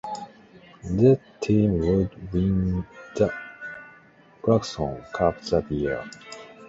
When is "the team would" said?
0.83-2.33